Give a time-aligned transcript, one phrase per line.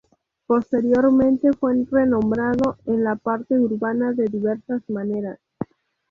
[0.47, 5.37] Posteriormente fue renombrado en la parte urbana de diversas maneras.